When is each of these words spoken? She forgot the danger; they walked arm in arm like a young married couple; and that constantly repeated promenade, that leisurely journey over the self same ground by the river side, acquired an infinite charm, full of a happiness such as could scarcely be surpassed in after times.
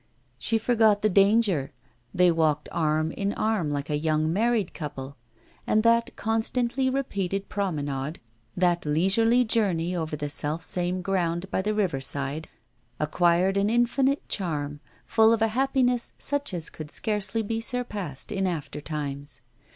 She 0.39 0.57
forgot 0.57 1.03
the 1.03 1.11
danger; 1.11 1.73
they 2.11 2.31
walked 2.31 2.67
arm 2.71 3.11
in 3.11 3.33
arm 3.35 3.69
like 3.69 3.87
a 3.87 3.95
young 3.95 4.33
married 4.33 4.73
couple; 4.73 5.15
and 5.67 5.83
that 5.83 6.15
constantly 6.15 6.89
repeated 6.89 7.49
promenade, 7.49 8.19
that 8.57 8.83
leisurely 8.83 9.45
journey 9.45 9.95
over 9.95 10.15
the 10.15 10.27
self 10.27 10.63
same 10.63 11.01
ground 11.03 11.51
by 11.51 11.61
the 11.61 11.75
river 11.75 12.01
side, 12.01 12.47
acquired 12.99 13.57
an 13.57 13.69
infinite 13.69 14.27
charm, 14.27 14.79
full 15.05 15.31
of 15.33 15.41
a 15.43 15.49
happiness 15.49 16.15
such 16.17 16.51
as 16.51 16.71
could 16.71 16.89
scarcely 16.89 17.43
be 17.43 17.61
surpassed 17.61 18.31
in 18.31 18.47
after 18.47 18.81
times. 18.81 19.41